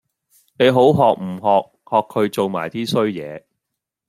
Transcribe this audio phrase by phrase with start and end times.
[0.57, 1.73] 你好學唔學！
[1.85, 3.45] 學佢做埋 D 衰野